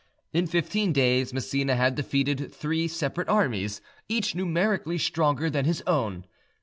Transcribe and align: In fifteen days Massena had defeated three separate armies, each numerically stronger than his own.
In 0.33 0.47
fifteen 0.47 0.93
days 0.93 1.31
Massena 1.31 1.75
had 1.75 1.93
defeated 1.93 2.51
three 2.51 2.87
separate 2.87 3.29
armies, 3.29 3.81
each 4.09 4.33
numerically 4.33 4.97
stronger 4.97 5.47
than 5.47 5.65
his 5.65 5.83
own. 5.85 6.25